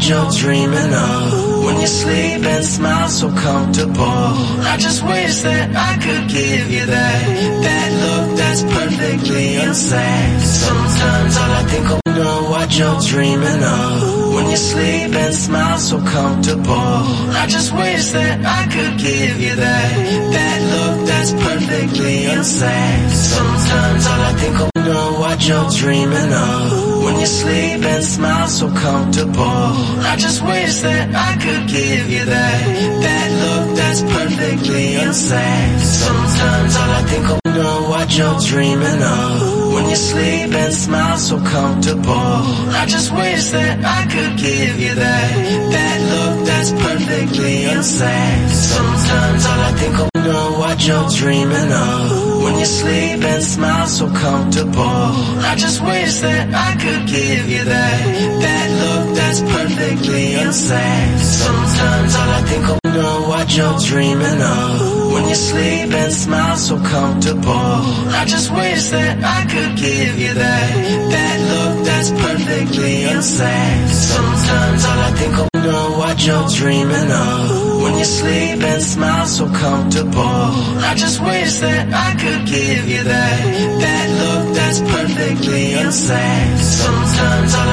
[0.01, 1.65] what you're dreaming of.
[1.65, 4.33] When you sleep and smile so comfortable.
[4.73, 7.23] I just wish that I could give you that.
[7.65, 14.35] That look that's perfectly insane Sometimes all I think of know what you're dreaming of.
[14.35, 16.97] When you sleep and smile so comfortable.
[17.43, 19.93] I just wish that I could give you that.
[20.33, 27.00] That look that's perfectly insane Sometimes all I think of know what you're dreaming of
[27.05, 29.67] When you sleep and smile so comfortable.
[30.13, 32.61] I just wish that I could give you that
[33.05, 35.81] That look that's perfectly unsaid.
[35.81, 39.73] Sometimes all I think of know what you're dreaming of.
[39.75, 42.37] When you sleep and smile so comfortable
[42.81, 45.35] I just wish that I could give you that
[45.75, 48.49] That look that's perfectly unsaid.
[48.51, 50.10] Sometimes all I think of
[50.71, 52.43] what you're dreaming of.
[52.45, 55.01] When you sleep and smile so comfortable.
[55.51, 58.01] I just wish that I could give you that.
[58.45, 61.19] That look that's perfectly unsaid.
[61.19, 62.80] Sometimes all I think of
[63.41, 65.13] what you're dreaming of.
[65.13, 67.71] When you sleep and smile so comfortable.
[68.21, 70.71] I just wish that I could give you that.
[71.15, 77.83] That look that's perfectly insane Sometimes all I think of know what you're dreaming of.
[77.83, 80.41] When you sleep and smile so comfortable.
[80.91, 83.41] I just wish that I could give you that.
[83.85, 87.71] That look that's perfectly insane Sometimes all